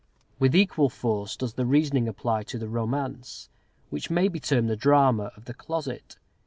[0.39, 3.49] With equal force does the reasoning apply to the romance,
[3.91, 6.17] which may be termed the drama of the closet.